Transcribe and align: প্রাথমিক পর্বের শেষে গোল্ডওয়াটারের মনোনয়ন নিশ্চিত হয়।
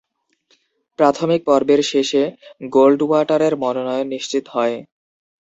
প্রাথমিক 0.99 1.41
পর্বের 1.45 1.81
শেষে 1.91 2.23
গোল্ডওয়াটারের 2.71 3.53
মনোনয়ন 3.63 4.07
নিশ্চিত 4.13 4.45
হয়। 4.47 4.75